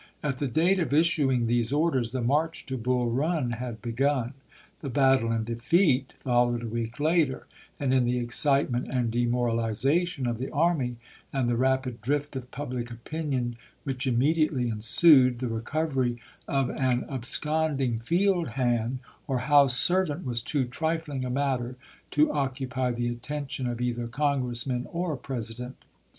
At 0.23 0.39
the 0.39 0.47
date 0.47 0.79
of 0.79 0.93
issuing 0.93 1.45
these 1.45 1.71
orders 1.71 2.11
the 2.11 2.23
march 2.23 2.65
to 2.65 2.75
Bull 2.75 3.11
Eun 3.15 3.57
had 3.57 3.83
begun. 3.83 4.33
The 4.79 4.89
battle 4.89 5.31
and 5.31 5.45
defeat 5.45 6.13
followed 6.21 6.63
a 6.63 6.67
week 6.67 6.99
later; 6.99 7.45
and 7.79 7.93
in 7.93 8.05
the 8.05 8.17
excitement 8.17 8.87
and 8.89 9.11
demoralization 9.11 10.25
of 10.25 10.39
the 10.39 10.49
army, 10.49 10.95
and 11.31 11.47
the 11.47 11.55
rapid 11.55 12.01
drift 12.01 12.35
of 12.35 12.49
public 12.49 12.89
opinion, 12.89 13.57
which 13.83 14.07
immediately 14.07 14.69
ensued, 14.69 15.37
the 15.37 15.47
recovery 15.49 16.17
of 16.47 16.71
an 16.71 17.05
absconding 17.07 17.99
field 17.99 18.47
hand 18.57 19.01
or 19.27 19.37
house 19.51 19.77
ser 19.77 20.03
vant 20.05 20.25
was 20.25 20.41
too 20.41 20.65
trifling 20.65 21.23
a 21.23 21.29
matter 21.29 21.75
to 22.09 22.31
occupy 22.31 22.91
the 22.91 23.07
atten 23.07 23.45
tion 23.45 23.67
of 23.67 23.79
either 23.79 24.07
Congressmen 24.07 24.87
or 24.91 25.15
President. 25.15 25.75